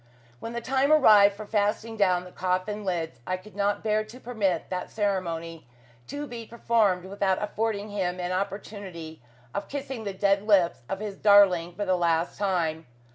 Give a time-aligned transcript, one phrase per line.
[0.39, 4.19] When the time arrived for fastening down the coffin lids, I could not bear to
[4.19, 5.67] permit that ceremony
[6.07, 9.21] to be performed without affording him an opportunity
[9.53, 12.87] of kissing the dead lips of his darling for the last time.